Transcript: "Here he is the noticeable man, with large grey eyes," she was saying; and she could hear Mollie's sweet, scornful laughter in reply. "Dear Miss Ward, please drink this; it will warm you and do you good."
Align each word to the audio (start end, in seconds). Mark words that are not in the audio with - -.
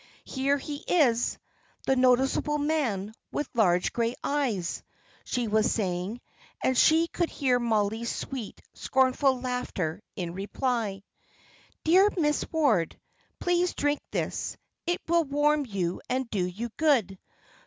"Here 0.25 0.57
he 0.57 0.77
is 0.87 1.37
the 1.85 1.95
noticeable 1.95 2.57
man, 2.57 3.13
with 3.31 3.47
large 3.53 3.93
grey 3.93 4.15
eyes," 4.23 4.81
she 5.25 5.47
was 5.47 5.71
saying; 5.71 6.21
and 6.63 6.75
she 6.75 7.05
could 7.07 7.29
hear 7.29 7.59
Mollie's 7.59 8.09
sweet, 8.11 8.63
scornful 8.73 9.39
laughter 9.39 10.01
in 10.15 10.33
reply. 10.33 11.03
"Dear 11.83 12.09
Miss 12.17 12.43
Ward, 12.51 12.99
please 13.39 13.75
drink 13.75 14.01
this; 14.09 14.57
it 14.87 15.01
will 15.07 15.23
warm 15.23 15.67
you 15.67 16.01
and 16.09 16.27
do 16.31 16.47
you 16.47 16.69
good." 16.77 17.19